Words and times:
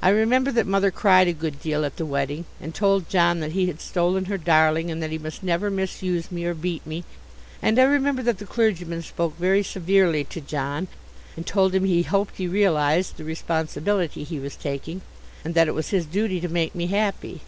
I 0.00 0.08
remember 0.08 0.50
that 0.50 0.66
Mother 0.66 0.90
cried 0.90 1.28
a 1.28 1.34
good 1.34 1.60
deal 1.60 1.84
at 1.84 1.98
the 1.98 2.06
wedding, 2.06 2.46
and 2.58 2.74
told 2.74 3.10
John 3.10 3.40
that 3.40 3.52
he 3.52 3.66
had 3.66 3.82
stolen 3.82 4.24
her 4.24 4.38
darling 4.38 4.90
and 4.90 5.02
that 5.02 5.10
he 5.10 5.18
must 5.18 5.42
never 5.42 5.70
misuse 5.70 6.32
me 6.32 6.46
or 6.46 6.54
beat 6.54 6.86
me. 6.86 7.04
And 7.60 7.78
I 7.78 7.82
remember 7.82 8.22
that 8.22 8.38
the 8.38 8.46
clergyman 8.46 9.02
spoke 9.02 9.36
very 9.36 9.62
severely 9.62 10.24
to 10.24 10.40
John, 10.40 10.88
and 11.36 11.46
told 11.46 11.74
him 11.74 11.84
he 11.84 12.02
hoped 12.02 12.38
he 12.38 12.48
realized 12.48 13.18
the 13.18 13.24
responsibility 13.24 14.24
he 14.24 14.40
was 14.40 14.56
taking 14.56 15.02
and 15.44 15.54
that 15.54 15.68
it 15.68 15.74
was 15.74 15.90
his 15.90 16.06
duty 16.06 16.40
to 16.40 16.48
make 16.48 16.74
me 16.74 16.86
happy. 16.86 17.42